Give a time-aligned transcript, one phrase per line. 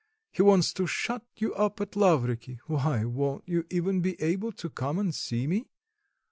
[0.31, 2.57] He wants to shut you up at Lavriky.
[2.65, 5.67] Why, won't you even be able to come and see me?